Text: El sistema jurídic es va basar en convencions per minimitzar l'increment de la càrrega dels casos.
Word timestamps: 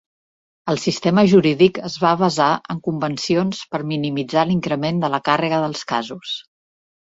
El 0.71 0.79
sistema 0.83 1.23
jurídic 1.33 1.77
es 1.89 1.97
va 2.05 2.13
basar 2.21 2.47
en 2.77 2.81
convencions 2.89 3.61
per 3.75 3.83
minimitzar 3.93 4.49
l'increment 4.51 5.05
de 5.07 5.15
la 5.19 5.23
càrrega 5.31 5.63
dels 5.69 5.89
casos. 5.95 6.37